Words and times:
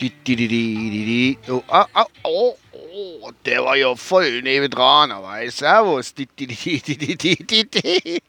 Die, 0.00 0.10
die, 0.10 0.36
die, 0.36 0.48
die, 0.48 0.90
die. 0.90 1.38
Oh, 1.50 1.62
ah, 1.68 1.86
oh, 2.22 2.54
oh, 2.72 3.30
der 3.46 3.64
war 3.64 3.76
ja 3.76 3.96
voll 3.96 4.42
nebendran, 4.42 5.10
aber 5.10 5.36
hey, 5.36 5.50
servus. 5.50 6.12
Die, 6.12 6.26
die, 6.26 6.46
die, 6.46 6.80
die, 6.80 6.98
die, 6.98 7.16
die, 7.16 7.36
die, 7.36 7.64
die. 7.64 8.22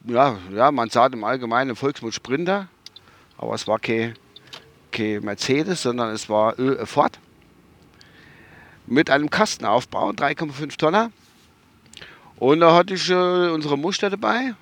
ja, 0.05 0.37
ja 0.55 0.71
man 0.71 0.89
sagt 0.89 1.13
im 1.13 1.25
Allgemeinen 1.25 1.75
Volksmund 1.75 2.13
Sprinter, 2.13 2.69
aber 3.37 3.53
es 3.53 3.67
war 3.67 3.79
kein, 3.79 4.13
kein 4.93 5.25
Mercedes, 5.25 5.81
sondern 5.81 6.11
es 6.13 6.29
war 6.29 6.57
äh, 6.57 6.85
Ford. 6.85 7.19
Mit 8.87 9.09
einem 9.09 9.29
Kastenaufbau, 9.29 10.11
3,5 10.11 10.77
Tonner. 10.77 11.11
Und 12.37 12.61
da 12.61 12.73
hatte 12.73 12.93
ich 12.93 13.09
äh, 13.09 13.49
unsere 13.49 13.77
Muster 13.77 14.09
dabei. 14.09 14.37
Ein 14.37 14.55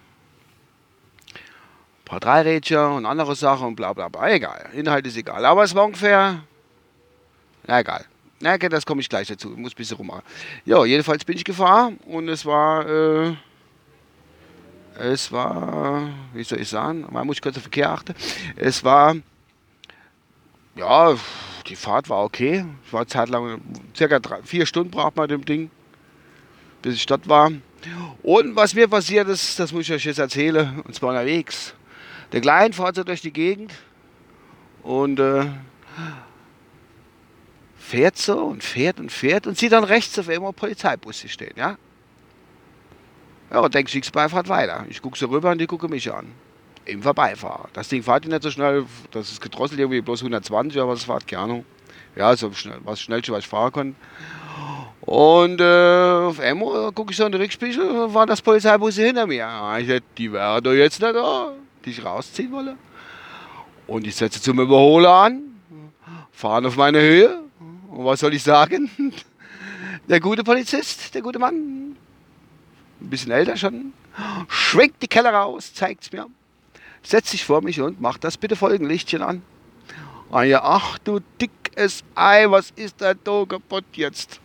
paar 2.04 2.20
Dreirädchen 2.20 2.80
und 2.80 3.06
andere 3.06 3.36
Sachen 3.36 3.68
und 3.68 3.76
bla 3.76 3.94
bla 3.94 4.10
bla. 4.10 4.28
Egal, 4.28 4.72
Inhalt 4.74 5.06
ist 5.06 5.18
egal. 5.18 5.46
Aber 5.46 5.64
es 5.64 5.76
war 5.76 5.86
ungefähr. 5.86 6.42
Na 7.68 7.80
egal. 7.80 8.06
Na, 8.40 8.54
okay, 8.54 8.70
das 8.70 8.86
komme 8.86 9.02
ich 9.02 9.10
gleich 9.10 9.28
dazu. 9.28 9.52
Ich 9.52 9.58
muss 9.58 9.74
ein 9.74 9.76
bisschen 9.76 9.98
rummachen. 9.98 10.22
Ja, 10.66 10.86
jedenfalls 10.86 11.26
bin 11.26 11.38
ich 11.38 11.44
gefahren 11.44 11.98
und 12.06 12.30
es 12.30 12.46
war. 12.46 12.88
Äh, 12.88 13.36
es 15.00 15.32
war. 15.32 16.10
Wie 16.34 16.44
soll 16.44 16.62
ich 16.62 16.70
sagen? 16.70 17.06
Man 17.10 17.26
muss 17.26 17.42
kurz 17.42 17.58
auf 17.58 17.64
den 17.64 17.72
Verkehr 17.72 17.92
achten. 17.92 18.14
Es 18.56 18.84
war. 18.84 19.16
Ja, 20.76 21.16
die 21.66 21.76
Fahrt 21.76 22.10
war 22.10 22.24
okay. 22.24 22.64
Es 22.86 22.94
war 22.94 23.08
zeitlang. 23.08 23.60
Circa 23.96 24.20
drei, 24.20 24.44
vier 24.44 24.68
Stunden 24.68 24.92
braucht 24.92 25.16
man 25.16 25.28
dem 25.28 25.44
Ding, 25.44 25.72
bis 26.84 26.96
ich 26.96 27.06
dort 27.08 27.28
war. 27.28 27.52
Und 28.22 28.56
was 28.56 28.76
mir 28.76 28.88
passiert 28.88 29.28
ist, 29.30 29.60
das 29.60 29.72
muss 29.72 29.84
ich 29.84 29.94
euch 29.94 30.06
jetzt 30.06 30.20
erzählen. 30.20 30.82
Und 30.82 30.94
zwar 30.94 31.10
unterwegs. 31.10 31.74
Der 32.32 32.42
Kleine 32.42 32.74
fährt 32.74 32.98
so 32.98 33.04
durch 33.04 33.22
die 33.22 33.34
Gegend 33.34 33.74
und. 34.84 35.20
Äh, 35.20 35.48
fährt 37.88 38.18
so 38.18 38.38
und 38.38 38.64
fährt 38.64 39.00
und 39.00 39.12
fährt 39.12 39.48
und 39.48 39.58
sieht 39.58 39.72
dann 39.72 39.86
rechts 39.86 40.20
auf 40.20 40.28
einmal 40.28 40.52
Polizeibusse 40.52 41.30
stehen, 41.30 41.54
ja? 41.56 41.78
Ja, 43.50 43.60
und 43.62 43.74
denkt, 43.74 43.96
ich 43.96 44.10
fahrt 44.12 44.50
weiter. 44.50 44.86
Ich 44.90 45.02
gucke 45.02 45.18
so 45.18 45.28
rüber 45.28 45.52
und 45.52 45.60
die 45.60 45.68
gucken 45.68 45.90
mich 45.90 46.12
an. 46.12 46.28
Im 46.84 47.02
Vorbeifahrer. 47.02 47.70
Das 47.72 47.88
Ding 47.88 48.04
fährt 48.04 48.28
nicht 48.28 48.44
so 48.44 48.52
schnell, 48.52 48.86
das 49.12 49.32
ist 49.32 49.42
gedrosselt 49.42 49.80
irgendwie 49.80 50.02
bloß 50.02 50.20
120, 50.20 50.82
aber 50.82 50.94
das 50.94 51.06
fährt 51.06 51.28
gerne. 51.28 51.64
Ja, 52.18 52.36
so 52.36 52.52
schnell, 52.52 52.80
was 52.84 53.00
schnellste, 53.00 53.32
was 53.32 53.40
ich 53.40 53.48
fahren 53.48 53.72
konnte. 53.72 53.96
Und 55.02 55.62
äh, 55.62 56.28
auf 56.28 56.42
einmal 56.42 56.92
gucke 56.92 57.12
ich 57.12 57.18
so 57.18 57.26
in 57.26 57.32
den 57.32 57.40
Rückspiegel, 57.40 58.14
war 58.14 58.26
das 58.26 58.42
Polizeibusse 58.42 59.06
hinter 59.06 59.28
mir. 59.28 59.48
Ich 59.80 59.88
dachte, 59.88 60.04
die 60.18 60.34
wären 60.34 60.62
doch 60.62 60.74
jetzt 60.74 61.02
nicht 61.02 61.16
da, 61.16 61.54
die 61.86 61.92
ich 61.92 62.04
rausziehen 62.04 62.52
wolle. 62.52 62.76
Und 63.88 64.06
ich 64.06 64.16
setze 64.16 64.42
zum 64.42 64.60
Überholen 64.60 65.06
an, 65.06 65.42
fahren 66.34 66.66
auf 66.66 66.76
meine 66.76 67.00
Höhe 67.00 67.40
und 67.40 67.47
was 68.06 68.20
soll 68.20 68.34
ich 68.34 68.44
sagen? 68.44 68.90
Der 70.08 70.20
gute 70.20 70.44
Polizist, 70.44 71.14
der 71.14 71.22
gute 71.22 71.38
Mann, 71.38 71.98
ein 73.02 73.10
bisschen 73.10 73.32
älter 73.32 73.58
schon, 73.58 73.92
schwenkt 74.48 75.02
die 75.02 75.08
Keller 75.08 75.34
raus, 75.34 75.74
zeigt 75.74 76.04
es 76.04 76.12
mir, 76.14 76.28
setzt 77.04 77.30
sich 77.32 77.44
vor 77.44 77.62
mich 77.62 77.82
und 77.82 78.00
macht 78.00 78.24
das 78.24 78.38
bitte 78.38 78.56
Folgenlichtchen 78.56 79.22
an. 79.22 79.42
Ah 80.32 80.44
ach 80.62 80.98
du 81.00 81.20
dickes 81.42 82.04
Ei, 82.16 82.50
was 82.50 82.72
ist 82.72 83.02
da 83.02 83.14
da 83.14 83.46
kaputt 83.46 83.86
jetzt? 83.94 84.40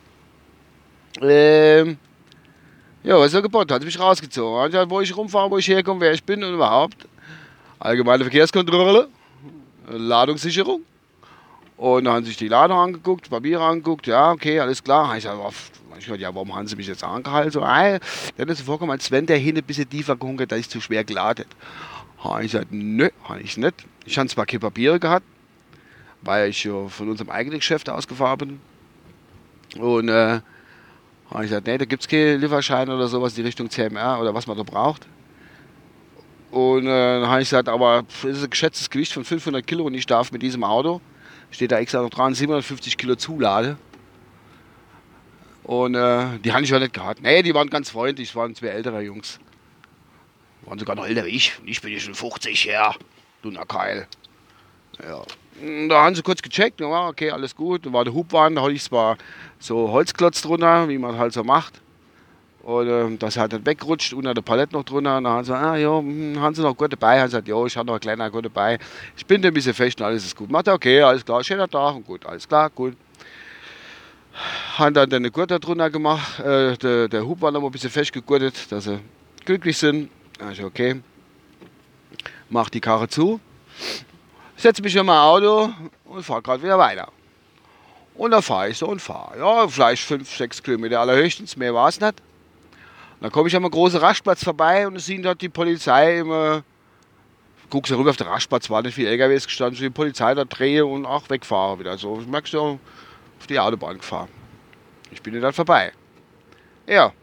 Ähm, 1.21 1.97
ja, 3.03 3.17
was 3.17 3.27
ist 3.27 3.35
da 3.35 3.41
kaputt? 3.41 3.71
Hat 3.71 3.83
mich 3.83 3.99
rausgezogen. 3.99 4.73
Hat 4.73 4.89
wo 4.89 4.99
ich 5.01 5.15
rumfahre, 5.15 5.49
wo 5.49 5.57
ich 5.57 5.67
herkomme, 5.67 6.01
wer 6.01 6.13
ich 6.13 6.23
bin 6.23 6.43
und 6.43 6.53
überhaupt. 6.53 7.07
Allgemeine 7.79 8.23
Verkehrskontrolle, 8.23 9.09
Ladungssicherung. 9.89 10.83
Und 11.83 12.05
dann 12.05 12.13
haben 12.13 12.23
sie 12.23 12.29
sich 12.29 12.37
die 12.37 12.47
Ladung 12.47 12.77
angeguckt, 12.77 13.29
Papiere 13.29 13.61
angeguckt, 13.61 14.07
ja, 14.07 14.31
okay, 14.31 14.57
alles 14.57 14.81
klar. 14.81 15.17
Ich 15.17 15.25
sage, 15.25 15.41
ich 15.99 16.05
gesagt, 16.05 16.21
ja, 16.21 16.33
warum 16.33 16.55
haben 16.55 16.65
sie 16.65 16.77
mich 16.77 16.87
jetzt 16.87 17.03
angehalten? 17.03 17.51
So, 17.51 17.59
ey, 17.59 17.99
dann 18.37 18.47
ist 18.47 18.59
es 18.59 18.65
vorgekommen, 18.65 18.93
als 18.93 19.11
wenn 19.11 19.25
der 19.25 19.37
hin 19.37 19.57
ein 19.57 19.63
bisschen 19.65 19.89
tiefer 19.89 20.15
gehunkert, 20.15 20.53
dass 20.53 20.59
ich 20.59 20.69
zu 20.69 20.79
schwer 20.79 21.03
geladen. 21.03 21.43
Habe 22.19 22.45
ich 22.45 22.53
gesagt, 22.53 22.71
nö, 22.71 23.09
habe 23.25 23.41
ich 23.41 23.57
nicht. 23.57 23.73
Ich 24.05 24.17
habe 24.17 24.29
zwar 24.29 24.45
keine 24.45 24.61
Papiere 24.61 24.97
gehabt, 24.97 25.25
weil 26.21 26.51
ich 26.51 26.63
ja 26.63 26.87
von 26.87 27.09
unserem 27.09 27.29
eigenen 27.29 27.59
Geschäft 27.59 27.89
ausgefahren 27.89 28.37
bin. 29.75 29.81
Und 29.81 30.07
äh, 30.07 30.39
habe 31.31 31.43
ich 31.43 31.49
gesagt, 31.49 31.67
nee, 31.67 31.77
da 31.77 31.83
gibt 31.83 32.03
es 32.03 32.07
keine 32.07 32.37
Lieferschein 32.37 32.87
oder 32.87 33.09
sowas 33.09 33.33
in 33.33 33.43
die 33.43 33.47
Richtung 33.47 33.69
CMR 33.69 34.21
oder 34.21 34.33
was 34.33 34.47
man 34.47 34.55
da 34.55 34.63
braucht. 34.63 35.05
Und 36.49 36.85
äh, 36.85 37.19
dann 37.19 37.27
habe 37.27 37.41
ich 37.41 37.49
gesagt, 37.49 37.67
aber 37.67 38.05
es 38.19 38.37
ist 38.37 38.43
ein 38.45 38.49
geschätztes 38.51 38.89
Gewicht 38.89 39.11
von 39.11 39.25
500 39.25 39.67
Kilo 39.67 39.83
und 39.83 39.95
ich 39.95 40.05
darf 40.05 40.31
mit 40.31 40.41
diesem 40.41 40.63
Auto 40.63 41.01
steht 41.53 41.71
da 41.71 41.79
extra 41.79 42.01
noch 42.01 42.09
dran, 42.09 42.33
750 42.33 42.97
Kilo 42.97 43.15
Zulade. 43.15 43.77
Und 45.63 45.95
äh, 45.95 46.39
die 46.39 46.51
habe 46.51 46.63
ich 46.63 46.69
ja 46.69 46.79
nicht 46.79 46.93
gehabt. 46.93 47.21
Nee, 47.21 47.41
die 47.41 47.53
waren 47.53 47.69
ganz 47.69 47.89
freundlich, 47.89 48.29
das 48.29 48.35
waren 48.35 48.53
zwei 48.53 48.67
ältere 48.67 49.01
Jungs. 49.01 49.39
Die 50.61 50.67
waren 50.67 50.77
sogar 50.77 50.95
noch 50.95 51.05
älter 51.05 51.25
wie 51.25 51.29
ich. 51.29 51.53
Ich 51.65 51.81
bin 51.81 51.93
ja 51.93 51.99
schon 51.99 52.15
50, 52.15 52.65
ja. 52.65 52.93
Du 53.41 53.51
Keil. 53.51 54.07
Ja. 55.01 55.23
Da 55.87 56.03
haben 56.03 56.15
sie 56.15 56.23
kurz 56.23 56.41
gecheckt, 56.41 56.81
ja, 56.81 57.07
okay, 57.07 57.31
alles 57.31 57.55
gut. 57.55 57.85
Da 57.85 57.93
war 57.93 58.03
der 58.03 58.13
Hubwand, 58.13 58.57
da 58.57 58.63
hatte 58.63 58.73
ich 58.73 58.83
zwar 58.83 59.17
so 59.59 59.91
Holzklotz 59.91 60.41
drunter, 60.41 60.89
wie 60.89 60.97
man 60.97 61.17
halt 61.17 61.33
so 61.33 61.43
macht. 61.43 61.81
Und 62.63 62.87
äh, 62.87 63.17
das 63.17 63.35
hat 63.35 63.51
dann 63.51 63.65
weggerutscht, 63.65 64.13
unter 64.13 64.33
der 64.33 64.41
Palette 64.41 64.73
noch 64.73 64.83
drunter. 64.83 65.17
Und 65.17 65.25
dann 65.25 65.33
haben 65.33 65.43
sie, 65.43 65.55
ah, 65.55 65.75
ja, 65.75 65.97
hm, 65.97 66.39
haben 66.39 66.55
sie 66.55 66.61
noch 66.61 66.75
gut 66.75 66.93
dabei? 66.93 67.19
Haben 67.19 67.25
gesagt, 67.25 67.47
ja, 67.47 67.65
ich 67.65 67.75
habe 67.75 67.85
noch 67.85 67.93
einen 67.93 67.99
kleinen 67.99 68.31
gut 68.31 68.45
dabei. 68.45 68.79
Ich 69.17 69.25
bin 69.25 69.41
da 69.41 69.49
ein 69.49 69.53
bisschen 69.53 69.73
fest 69.73 69.99
und 69.99 70.07
alles 70.07 70.25
ist 70.25 70.35
gut. 70.35 70.49
Macht 70.49 70.69
okay, 70.69 71.01
alles 71.01 71.25
klar, 71.25 71.43
schöner 71.43 71.69
Tag 71.69 71.95
und 71.95 72.05
gut, 72.07 72.25
alles 72.25 72.47
klar, 72.47 72.69
gut. 72.69 72.95
Haben 74.77 74.93
dann 74.93 75.09
den 75.09 75.29
Gurt 75.31 75.51
da 75.51 75.59
drunter 75.59 75.89
gemacht. 75.89 76.39
Äh, 76.39 76.77
der, 76.77 77.09
der 77.09 77.27
Hub 77.27 77.41
war 77.41 77.51
noch 77.51 77.61
ein 77.63 77.71
bisschen 77.71 77.89
festgegurtet, 77.89 78.71
dass 78.71 78.85
sie 78.85 78.99
glücklich 79.43 79.77
sind. 79.77 80.09
Also, 80.39 80.63
okay. 80.63 81.01
Mach 82.49 82.69
die 82.69 82.79
Karre 82.79 83.09
zu. 83.09 83.41
Setze 84.55 84.81
mich 84.81 84.95
in 84.95 85.05
mein 85.05 85.17
Auto 85.17 85.69
und 86.05 86.23
fahre 86.23 86.41
gerade 86.41 86.63
wieder 86.63 86.79
weiter. 86.79 87.09
Und 88.15 88.31
dann 88.31 88.41
fahre 88.41 88.69
ich 88.69 88.77
so 88.77 88.87
und 88.87 89.01
fahre. 89.01 89.37
Ja, 89.37 89.67
vielleicht 89.67 90.03
5, 90.03 90.33
6 90.33 90.63
Kilometer 90.63 91.01
allerhöchstens, 91.01 91.57
mehr 91.57 91.73
war 91.73 91.89
es 91.89 91.99
nicht. 91.99 92.21
Dann 93.23 93.31
komme 93.31 93.47
ich 93.47 93.55
an 93.55 93.63
einem 93.63 93.71
großen 93.71 94.01
Rastplatz 94.01 94.43
vorbei 94.43 94.85
und 94.85 94.99
sehen 94.99 95.23
dort 95.23 95.39
die 95.39 95.47
Polizei 95.47 96.19
immer. 96.19 96.61
Guckst 97.69 97.89
du 97.89 97.95
rüber 97.95 98.09
auf 98.09 98.17
den 98.17 98.27
Rastplatz, 98.27 98.69
war 98.69 98.81
nicht 98.81 98.95
viel 98.95 99.07
LKWs 99.07 99.45
gestanden, 99.45 99.77
so 99.77 99.83
die 99.83 99.89
Polizei 99.89 100.35
da 100.35 100.43
drehe 100.43 100.85
und 100.85 101.05
auch 101.05 101.29
wegfahre 101.29 101.79
wieder. 101.79 101.97
So 101.97 102.17
merkst 102.17 102.53
du 102.53 102.59
auf 103.39 103.47
die 103.47 103.57
Autobahn 103.57 103.99
gefahren. 103.99 104.27
Ich 105.09 105.21
bin 105.21 105.39
dann 105.39 105.53
vorbei. 105.53 105.93
Ja. 106.85 107.13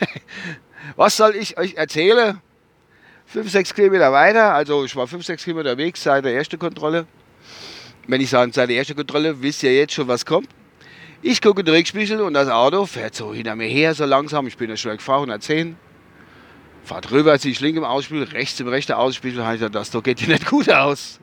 Was 0.96 1.18
soll 1.18 1.36
ich 1.36 1.58
euch 1.58 1.74
erzählen? 1.74 2.40
5, 3.26 3.50
6 3.50 3.74
Kilometer 3.74 4.10
weiter, 4.12 4.54
also 4.54 4.82
ich 4.86 4.96
war 4.96 5.06
5, 5.06 5.26
6 5.26 5.44
Kilometer 5.44 5.76
weg 5.76 5.98
seit 5.98 6.24
der 6.24 6.34
ersten 6.34 6.58
Kontrolle. 6.58 7.06
Wenn 8.06 8.22
ich 8.22 8.30
sage, 8.30 8.50
seit 8.54 8.70
der 8.70 8.76
ersten 8.78 8.96
Kontrolle, 8.96 9.42
wisst 9.42 9.62
ihr 9.62 9.74
jetzt 9.74 9.92
schon, 9.92 10.08
was 10.08 10.24
kommt. 10.24 10.48
Ich 11.24 11.40
gucke 11.40 11.60
in 11.60 11.66
den 11.66 11.76
Rückspiegel 11.76 12.20
und 12.20 12.34
das 12.34 12.48
Auto 12.48 12.84
fährt 12.84 13.14
so 13.14 13.32
hinter 13.32 13.54
mir 13.54 13.68
her, 13.68 13.94
so 13.94 14.04
langsam. 14.04 14.48
Ich 14.48 14.56
bin 14.56 14.68
ja 14.68 14.76
schon 14.76 14.96
gefahren, 14.96 15.30
110. 15.30 15.76
Fahrt 16.82 17.12
rüber, 17.12 17.38
ziehe 17.38 17.52
ich 17.52 17.60
links 17.60 17.78
im 17.78 17.84
Ausspiegel, 17.84 18.24
rechts 18.24 18.58
im 18.58 18.66
rechten 18.66 18.94
Ausspiegel. 18.94 19.38
Dachte, 19.38 19.70
das 19.70 19.92
geht 20.02 20.18
hier 20.18 20.26
nicht 20.26 20.46
gut 20.46 20.68
aus. 20.68 21.20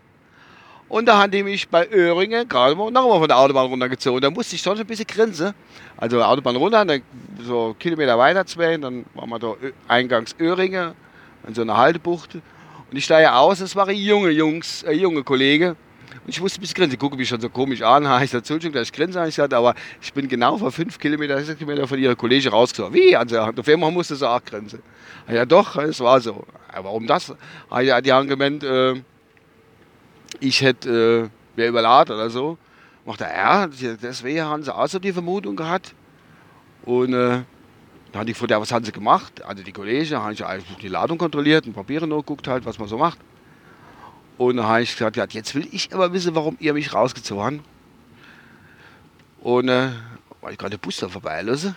Und 0.87 1.05
da 1.05 1.21
haben 1.21 1.31
die 1.31 1.43
mich 1.43 1.67
bei 1.67 1.85
Öhringen 1.91 2.47
gerade 2.47 2.75
mal 2.75 2.89
nochmal 2.89 3.19
von 3.19 3.27
der 3.27 3.37
Autobahn 3.39 3.65
runtergezogen. 3.65 4.21
Da 4.21 4.29
musste 4.29 4.55
ich 4.55 4.61
schon 4.61 4.79
ein 4.79 4.87
bisschen 4.87 5.05
grinsen. 5.05 5.53
Also 5.97 6.23
Autobahn 6.23 6.55
runter, 6.55 6.85
dann 6.85 7.01
so 7.43 7.75
Kilometer 7.77 8.17
weiter 8.17 8.45
zwei, 8.45 8.77
dann 8.77 9.03
waren 9.15 9.29
wir 9.29 9.39
da 9.39 9.55
eingangs 9.89 10.33
Öhringen, 10.39 10.93
in 11.45 11.53
so 11.53 11.61
einer 11.61 11.75
Haltebucht. 11.75 12.35
Und 12.35 12.97
ich 12.97 13.03
steige 13.03 13.33
aus, 13.33 13.59
es 13.59 13.75
waren 13.75 13.93
junge 13.93 14.29
Jungs, 14.29 14.83
äh, 14.83 14.93
junge 14.93 15.25
Kollegen. 15.25 15.75
Und 16.23 16.29
ich 16.29 16.41
musste 16.41 16.59
ein 16.59 16.61
bisschen 16.61 16.75
grinsen. 16.75 16.91
Die 16.91 16.97
gucken 16.97 17.17
mich 17.17 17.29
schon 17.29 17.39
so 17.39 17.49
komisch 17.49 17.81
an. 17.81 18.03
Ich 18.03 18.31
gesagt, 18.31 18.33
Entschuldigung, 18.33 18.73
dass 18.73 18.87
ich 18.87 18.93
grinse, 18.93 19.19
ich 19.21 19.35
gesagt, 19.35 19.53
aber 19.53 19.75
ich 20.01 20.13
bin 20.13 20.27
genau 20.27 20.57
vor 20.57 20.71
fünf 20.71 20.99
Kilometer, 20.99 21.41
sechs 21.43 21.59
Kilometer 21.59 21.87
von 21.87 21.99
ihrer 21.99 22.15
Kollege 22.15 22.49
rausgezogen. 22.49 22.93
Wie? 22.93 23.15
Also, 23.15 23.39
auf 23.39 23.67
einmal 23.67 23.91
musste 23.91 24.15
sie 24.15 24.27
auch 24.29 24.43
grinsen. 24.43 24.81
Ja, 25.31 25.45
doch, 25.45 25.75
es 25.77 25.99
war 25.99 26.19
so. 26.21 26.45
Ja, 26.73 26.83
warum 26.83 27.07
das? 27.07 27.33
Die 27.71 28.11
haben 28.11 28.27
gemeint, 28.27 28.63
äh, 28.63 29.01
ich 30.39 30.61
hätte, 30.61 31.29
äh, 31.55 31.57
wäre 31.57 31.69
überladen 31.69 32.15
oder 32.15 32.29
so. 32.29 32.57
Macht 33.05 33.21
er, 33.21 33.35
ja, 33.35 33.67
deswegen 33.67 34.41
haben 34.41 34.63
sie 34.63 34.75
auch 34.75 34.87
so 34.87 34.99
die 34.99 35.13
Vermutung 35.13 35.55
gehabt. 35.55 35.95
Und 36.83 37.13
äh, 37.13 37.41
dann 38.11 38.21
habe 38.21 38.29
ich 38.29 38.33
gefragt, 38.33 38.51
ja, 38.51 38.61
was 38.61 38.71
haben 38.71 38.85
sie 38.85 38.91
gemacht? 38.91 39.43
Also 39.45 39.63
die 39.63 39.71
Kollegen, 39.71 40.15
habe 40.17 40.33
ich 40.33 40.43
die 40.81 40.87
Ladung 40.87 41.17
kontrolliert 41.17 41.67
und 41.67 41.73
Papiere 41.73 42.07
noch 42.07 42.17
geguckt, 42.17 42.47
halt, 42.47 42.65
was 42.65 42.79
man 42.79 42.87
so 42.87 42.97
macht. 42.97 43.19
Und 44.39 44.55
dann 44.55 44.65
habe 44.67 44.81
ich 44.81 44.93
gesagt, 44.93 45.17
ja, 45.17 45.27
jetzt 45.29 45.53
will 45.53 45.67
ich 45.69 45.93
aber 45.93 46.13
wissen, 46.13 46.33
warum 46.33 46.55
ihr 46.61 46.73
mich 46.73 46.93
rausgezogen 46.93 47.57
habt. 47.57 47.67
Und 49.41 49.67
äh, 49.67 49.89
weil 50.39 50.53
ich 50.53 50.57
gerade 50.57 50.77
den 50.77 50.79
Bus 50.79 50.95
da 50.95 51.09
vorbeilasse. 51.09 51.75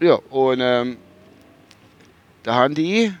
Ja, 0.00 0.14
und 0.30 0.58
ähm, 0.60 0.96
da 2.42 2.56
haben 2.56 2.74
die 2.74 3.14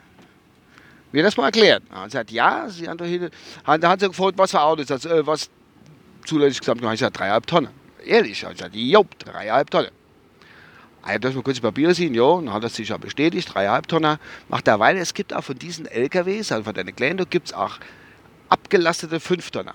mir 1.12 1.22
das 1.22 1.36
mal 1.36 1.44
erklärt. 1.44 1.84
Er 1.88 2.00
hat 2.00 2.06
gesagt, 2.06 2.32
ja, 2.32 2.68
sie 2.68 2.88
haben 2.88 2.98
doch 2.98 3.06
hier, 3.06 3.30
da 3.64 3.88
hat 3.88 4.00
sie 4.00 4.08
gefragt, 4.08 4.36
was 4.36 4.50
für 4.50 4.60
Autos, 4.60 4.86
das, 4.86 5.04
äh, 5.04 5.24
was 5.24 5.48
zulässig 6.24 6.58
gesagt, 6.58 6.82
habe 6.82 6.94
ich 6.94 6.98
gesagt, 6.98 7.16
dreieinhalb 7.16 7.46
Tonnen. 7.46 7.70
Ehrlich, 8.04 8.42
ich 8.42 8.48
gesagt, 8.48 8.74
jo, 8.74 9.06
dreieinhalb 9.20 9.70
Tonnen. 9.70 9.92
Also, 11.06 11.20
dass 11.20 11.34
wir 11.36 11.42
kurz 11.42 11.56
die 11.56 11.62
Papiere 11.62 11.94
sehen, 11.94 12.14
ja, 12.14 12.24
und 12.24 12.52
hat 12.52 12.64
das 12.64 12.74
sich 12.74 12.88
ja 12.88 12.96
bestätigt, 12.96 13.54
dreieinhalb 13.54 13.86
Tonnen. 13.86 14.18
Macht 14.48 14.66
er 14.66 14.80
weiter, 14.80 14.98
es 14.98 15.14
gibt 15.14 15.32
auch 15.32 15.44
von 15.44 15.56
diesen 15.56 15.86
LKWs, 15.86 16.50
also 16.50 16.64
von 16.64 16.74
deinen 16.74 16.94
Kleinen, 16.94 17.24
gibt 17.30 17.48
es 17.48 17.52
auch 17.54 17.78
abgelastete 18.48 19.20
5 19.20 19.50
Tonnen. 19.52 19.74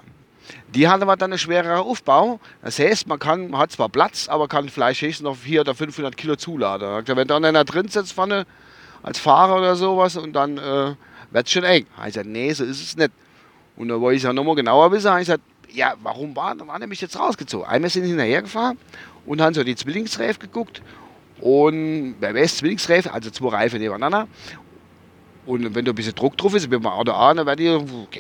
Die 0.74 0.90
haben 0.90 1.02
aber 1.02 1.16
dann 1.16 1.32
einen 1.32 1.40
schwereren 1.40 1.80
Aufbau. 1.80 2.42
Das 2.62 2.80
heißt, 2.80 3.08
man, 3.08 3.18
kann, 3.18 3.50
man 3.50 3.62
hat 3.62 3.72
zwar 3.72 3.88
Platz, 3.88 4.28
aber 4.28 4.50
kann 4.50 4.68
vielleicht 4.68 5.02
höchstens 5.02 5.24
noch 5.24 5.38
400 5.38 5.70
oder 5.70 5.76
500 5.76 6.18
Kilo 6.18 6.36
zuladen. 6.36 7.08
Wenn 7.08 7.28
da 7.28 7.38
einer 7.38 7.64
drin 7.64 7.88
sitzt 7.88 8.12
vorne 8.12 8.46
als 9.02 9.18
Fahrer 9.18 9.58
oder 9.58 9.76
sowas 9.78 10.18
und 10.18 10.34
dann 10.34 10.58
äh, 10.58 10.96
wird 11.32 11.48
es 11.48 11.52
schon 11.52 11.64
eng. 11.64 11.86
Ich 12.00 12.06
gesagt, 12.06 12.28
nee, 12.28 12.52
so 12.52 12.66
ist 12.66 12.82
es 12.82 12.98
nicht. 12.98 13.12
Und 13.78 13.88
da 13.88 14.00
wollte 14.00 14.18
ich 14.18 14.24
ja 14.24 14.34
nochmal 14.34 14.56
genauer 14.56 14.92
wissen. 14.92 15.12
Ich 15.14 15.20
gesagt, 15.20 15.44
ja, 15.72 15.96
warum 16.04 16.36
war, 16.36 16.56
war 16.68 16.80
nämlich 16.80 17.00
jetzt 17.00 17.18
rausgezogen? 17.18 17.66
Einmal 17.68 17.90
sind 17.90 18.04
hinterher 18.04 18.42
gefahren 18.42 18.78
und 19.26 19.42
haben 19.42 19.54
so 19.54 19.64
die 19.64 19.76
Zwillingsreifen 19.76 20.42
geguckt. 20.42 20.82
Und 21.42 22.16
wer 22.20 22.34
weiß, 22.34 22.58
Zwillingsreifen, 22.58 23.12
also 23.12 23.30
zwei 23.32 23.50
Reifen 23.50 23.80
nebeneinander. 23.80 24.28
Und 25.46 25.74
wenn 25.74 25.84
da 25.84 25.92
ein 25.92 25.96
bisschen 25.96 26.14
Druck 26.14 26.38
drauf 26.38 26.54
ist, 26.54 26.70
beim 26.70 26.86
Auto 26.86 27.12
A, 27.12 27.34
dann 27.34 27.46
geht 27.48 27.60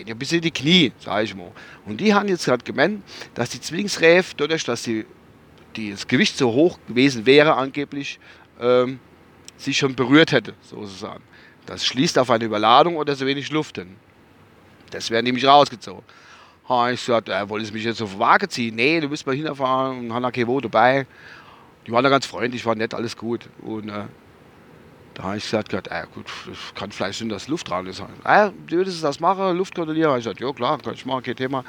ja 0.07 0.15
ein 0.15 0.19
bisschen 0.19 0.37
in 0.37 0.41
die 0.41 0.51
Knie, 0.51 0.91
sage 0.99 1.25
ich 1.25 1.35
mal. 1.35 1.51
Und 1.85 2.01
die 2.01 2.13
haben 2.13 2.27
jetzt 2.27 2.45
gerade 2.45 2.63
gemeint, 2.63 3.03
dass 3.35 3.51
die 3.51 3.61
Zwillingsreifen, 3.61 4.33
dadurch, 4.37 4.63
dass 4.63 4.83
die, 4.83 5.05
die, 5.75 5.91
das 5.91 6.07
Gewicht 6.07 6.35
so 6.35 6.51
hoch 6.51 6.79
gewesen 6.87 7.25
wäre, 7.27 7.55
angeblich, 7.55 8.19
ähm, 8.59 8.99
sich 9.55 9.77
schon 9.77 9.93
berührt 9.93 10.31
hätte, 10.31 10.55
sozusagen. 10.61 11.21
Das 11.67 11.85
schließt 11.85 12.17
auf 12.17 12.31
eine 12.31 12.45
Überladung 12.45 12.95
oder 12.95 13.15
so 13.15 13.27
wenig 13.27 13.51
Luft 13.51 13.77
hin. 13.77 13.95
Das 14.89 15.11
wäre 15.11 15.21
nämlich 15.21 15.45
rausgezogen. 15.45 16.03
Ha, 16.67 16.91
ich 16.91 17.05
gesagt, 17.05 17.29
äh, 17.29 17.49
wollen 17.49 17.63
Sie 17.63 17.71
mich 17.71 17.83
jetzt 17.83 18.01
auf 18.01 18.13
die 18.13 18.19
Waage 18.19 18.49
ziehen? 18.49 18.75
Nee, 18.75 18.99
du 18.99 19.09
bist 19.09 19.25
mal 19.27 19.35
hinfahren 19.35 20.09
und 20.09 20.13
haben 20.13 20.31
kein 20.31 20.61
dabei. 20.61 21.05
Die 21.85 21.91
waren 21.91 22.03
da 22.03 22.09
ganz 22.09 22.25
freundlich, 22.25 22.65
war 22.65 22.75
nett, 22.75 22.93
alles 22.93 23.17
gut. 23.17 23.49
Und 23.61 23.89
äh, 23.89 24.03
da 25.13 25.23
habe 25.23 25.37
ich 25.37 25.43
gesagt, 25.43 25.73
äh, 25.73 26.05
gut, 26.13 26.25
das 26.47 26.57
kann 26.75 26.91
vielleicht 26.91 27.19
Sinn, 27.19 27.29
dass 27.29 27.47
Luftraum 27.47 27.91
sein. 27.91 28.07
Äh, 28.23 28.51
würdest 28.67 28.99
du 28.99 29.03
das 29.03 29.19
machen, 29.19 29.57
Luft 29.57 29.75
kontrollieren? 29.75 30.11
Ich 30.17 30.23
gesagt, 30.23 30.39
ja 30.39 30.51
klar, 30.53 30.77
kann 30.77 30.93
ich 30.93 31.05
machen, 31.05 31.23
kein 31.23 31.35
Thema. 31.35 31.63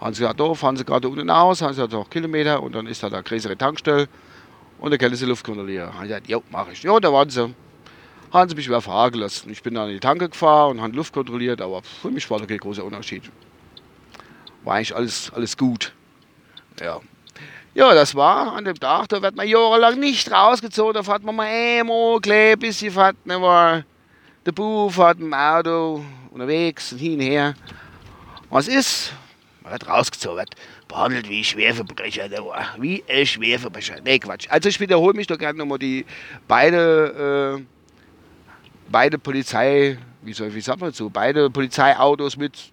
Haben 0.00 0.14
sie 0.14 0.22
gesagt, 0.22 0.40
da 0.40 0.54
fahren 0.54 0.76
sie 0.76 0.84
gerade 0.84 1.08
unten 1.08 1.28
aus, 1.28 1.60
haben 1.60 1.72
sie 1.72 1.82
gesagt, 1.82 1.94
auch 1.94 2.10
Kilometer 2.10 2.62
und 2.62 2.74
dann 2.74 2.86
ist 2.86 3.02
da 3.02 3.10
der 3.10 3.22
größere 3.22 3.56
Tankstelle 3.56 4.08
und 4.78 4.90
da 4.90 4.96
können 4.96 5.14
sie 5.14 5.26
Luft 5.26 5.44
kontrollieren. 5.44 5.92
Habe 5.92 6.04
ich 6.04 6.08
gesagt, 6.08 6.28
ja, 6.28 6.38
mache 6.50 6.72
ich. 6.72 6.82
Ja, 6.82 6.98
da 7.00 7.12
waren 7.12 7.28
sie 7.28 7.54
haben 8.32 8.48
sie 8.48 8.56
mich 8.56 8.66
überfahren 8.66 9.12
gelassen. 9.12 9.50
Ich 9.50 9.62
bin 9.62 9.74
dann 9.74 9.88
in 9.88 9.94
die 9.94 10.00
Tanke 10.00 10.28
gefahren 10.28 10.72
und 10.72 10.82
habe 10.82 10.94
Luft 10.94 11.12
kontrolliert, 11.12 11.60
aber 11.60 11.82
für 11.82 12.10
mich 12.10 12.30
war 12.30 12.38
da 12.38 12.46
kein 12.46 12.58
großer 12.58 12.84
Unterschied. 12.84 13.22
War 14.64 14.74
eigentlich 14.74 14.94
alles, 14.94 15.32
alles 15.32 15.56
gut. 15.56 15.94
Ja. 16.80 17.00
Ja, 17.74 17.94
das 17.94 18.14
war 18.14 18.54
an 18.54 18.64
dem 18.64 18.78
Tag, 18.78 19.08
da 19.08 19.22
wird 19.22 19.36
man 19.36 19.46
jahrelang 19.46 20.00
nicht 20.00 20.30
rausgezogen, 20.30 20.94
da 20.94 21.02
fährt 21.02 21.22
man 21.22 21.36
mal 21.36 21.46
einmal 21.46 22.20
klein, 22.20 22.58
bis 22.58 22.78
sie 22.78 22.90
fährt, 22.90 23.24
ne, 23.26 23.40
war 23.40 23.84
der 24.46 24.52
Bub 24.52 24.92
fährt 24.92 25.20
dem 25.20 25.32
Auto 25.32 26.02
unterwegs 26.30 26.92
und 26.92 26.98
hin 26.98 27.14
und 27.14 27.20
her. 27.20 27.54
Was 28.50 28.66
ist? 28.66 29.12
Man 29.62 29.72
wird 29.72 29.88
rausgezogen, 29.88 30.38
wird 30.38 30.54
behandelt 30.88 31.28
wie 31.28 31.40
ein 31.40 31.44
Schwerverbrecher, 31.44 32.30
wie 32.78 33.04
ein 33.08 33.26
Schwerverbrecher. 33.26 33.96
Nee, 34.02 34.18
Quatsch. 34.18 34.46
Also 34.48 34.68
ich 34.70 34.80
wiederhole 34.80 35.14
mich 35.14 35.26
doch 35.26 35.38
gerne 35.38 35.58
nochmal 35.58 35.78
die 35.78 36.06
beide 36.48 37.58
äh, 37.58 37.62
beide 38.90 39.18
Polizei, 39.18 39.98
wie 40.22 40.32
soll 40.32 40.54
wie 40.54 40.60
sagt 40.60 40.80
man 40.80 40.92
so, 40.92 41.10
beide 41.10 41.50
Polizeiautos 41.50 42.36
mit 42.36 42.72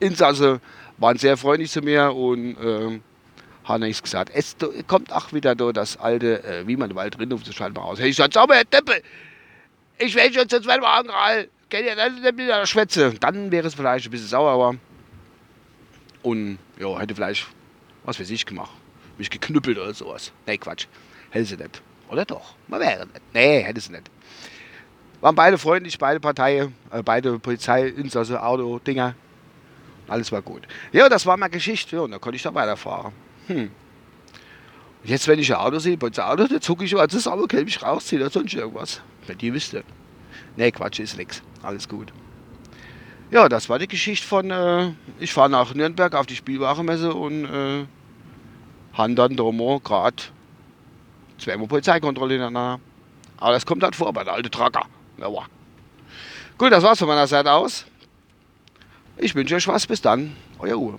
Insasse 0.00 0.60
waren 0.98 1.16
sehr 1.16 1.36
freundlich 1.36 1.70
zu 1.70 1.80
mir 1.80 2.14
und 2.14 2.56
äh, 2.56 3.00
haben 3.68 3.82
nichts 3.82 4.02
gesagt. 4.02 4.30
Es 4.34 4.56
kommt 4.86 5.12
auch 5.12 5.32
wieder 5.32 5.54
da 5.54 5.72
das 5.72 5.98
alte, 5.98 6.42
äh, 6.42 6.66
wie 6.66 6.76
man 6.76 6.90
im 6.90 6.96
Wald 6.96 7.18
drin 7.18 7.30
zu 7.44 7.52
schalten 7.52 7.76
raus. 7.76 7.98
Hey, 7.98 8.08
ich 8.08 8.16
sag, 8.16 8.34
aber 8.36 8.54
Herr 8.54 8.64
Deppe, 8.64 9.02
ich 9.98 10.14
will 10.14 10.32
schon 10.32 10.48
zum 10.48 10.62
zweiten 10.62 10.80
Mal 10.80 11.00
angehalten. 11.00 11.50
Kennt 11.68 11.86
ihr 11.86 11.96
dann 11.96 12.22
mit 12.22 12.38
der 12.38 12.64
Schwätze? 12.66 13.12
Dann 13.20 13.50
wäre 13.52 13.66
es 13.66 13.74
vielleicht 13.74 14.06
ein 14.06 14.10
bisschen 14.10 14.28
sauer, 14.28 14.74
und 16.22 16.58
ja, 16.78 16.98
hätte 16.98 17.14
vielleicht 17.14 17.46
was 18.04 18.18
weiß 18.18 18.30
ich 18.30 18.46
gemacht. 18.46 18.70
Mich 19.18 19.30
geknüppelt 19.30 19.78
oder 19.78 19.92
sowas. 19.92 20.32
Nee, 20.46 20.58
Quatsch. 20.58 20.86
Hätte 21.30 21.44
sie 21.44 21.56
nicht. 21.56 21.82
Oder 22.08 22.24
doch? 22.24 22.54
Man 22.68 22.80
wäre 22.80 23.06
nicht. 23.06 23.20
Nee, 23.34 23.62
hätte 23.62 23.80
sie 23.80 23.92
nicht. 23.92 24.10
Waren 25.20 25.34
beide 25.34 25.58
freundlich, 25.58 25.98
beide 25.98 26.20
Parteien, 26.20 26.74
äh, 26.90 27.02
beide 27.02 27.38
Polizeiinsasse, 27.38 28.42
Auto, 28.42 28.78
Dinger. 28.78 29.14
Alles 30.06 30.32
war 30.32 30.40
gut. 30.40 30.62
Ja, 30.92 31.08
das 31.08 31.26
war 31.26 31.36
meine 31.36 31.50
Geschichte. 31.50 31.96
Ja, 31.96 32.02
und 32.02 32.12
da 32.12 32.18
konnte 32.18 32.36
ich 32.36 32.42
da 32.42 32.54
weiterfahren. 32.54 33.12
Hm. 33.48 33.70
Jetzt, 35.04 35.26
wenn 35.26 35.38
ich 35.38 35.52
ein 35.52 35.58
Auto 35.58 35.78
sehe, 35.78 35.96
bei 35.96 36.08
Auto, 36.08 36.46
dann 36.46 36.60
zucke 36.60 36.84
ich 36.84 36.94
mal 36.94 37.06
das 37.06 37.26
Auto, 37.26 37.46
kann 37.46 37.60
ich 37.60 37.64
mich 37.66 37.82
rausziehen 37.82 38.20
oder 38.20 38.30
sonst 38.30 38.54
irgendwas. 38.54 39.00
Wenn 39.26 39.38
die 39.38 39.52
wüsste. 39.52 39.84
Nee, 40.56 40.70
Quatsch, 40.70 41.00
ist 41.00 41.16
nix. 41.16 41.42
Alles 41.62 41.88
gut. 41.88 42.12
Ja, 43.30 43.48
das 43.48 43.68
war 43.68 43.78
die 43.78 43.88
Geschichte 43.88 44.26
von, 44.26 44.50
äh, 44.50 44.92
ich 45.18 45.32
fahre 45.32 45.50
nach 45.50 45.74
Nürnberg 45.74 46.14
auf 46.14 46.26
die 46.26 46.36
Spielwarenmesse 46.36 47.12
und 47.12 47.44
äh, 47.44 47.84
habe 48.94 49.14
dann 49.14 49.36
da 49.36 49.44
gerade 49.84 50.16
zweimal 51.38 51.68
Polizeikontrolle 51.68 52.34
hintereinander. 52.34 52.80
Aber 53.36 53.52
das 53.52 53.66
kommt 53.66 53.82
halt 53.82 53.96
vor 53.96 54.12
bei 54.12 54.24
der 54.24 54.32
alten 54.34 54.50
Tracker. 54.50 54.86
Aua. 55.20 55.46
Gut, 56.56 56.72
das 56.72 56.82
war's 56.82 56.98
von 56.98 57.08
meiner 57.08 57.26
Seite 57.26 57.52
aus. 57.52 57.86
Ich 59.16 59.34
wünsche 59.34 59.54
euch 59.54 59.68
was. 59.68 59.86
Bis 59.86 60.00
dann. 60.00 60.36
Euer 60.58 60.76
Uwe. 60.76 60.98